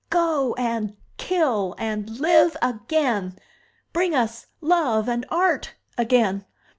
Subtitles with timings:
[0.09, 3.37] "Go and kill and live again!
[3.93, 6.43] Bring us love and art again!